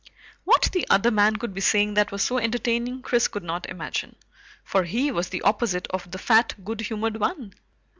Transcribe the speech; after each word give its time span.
What 0.45 0.69
the 0.71 0.87
other 0.89 1.11
man 1.11 1.35
could 1.35 1.53
be 1.53 1.61
saying 1.61 1.93
that 1.93 2.11
was 2.11 2.23
so 2.23 2.39
entertaining 2.39 3.03
Chris 3.03 3.27
could 3.27 3.43
not 3.43 3.69
imagine, 3.69 4.15
for 4.63 4.85
he 4.85 5.11
was 5.11 5.29
the 5.29 5.43
opposite 5.43 5.85
of 5.91 6.09
the 6.09 6.17
fat 6.17 6.55
good 6.65 6.81
humored 6.81 7.17
one. 7.19 7.53